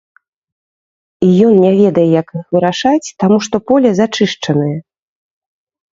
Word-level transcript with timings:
І 1.27 1.27
ён 1.49 1.53
не 1.65 1.71
ведае, 1.81 2.07
як 2.21 2.27
іх 2.39 2.45
вырашаць, 2.57 3.13
таму 3.25 3.37
што 3.49 3.55
поле 3.73 3.89
зачышчанае. 4.03 4.75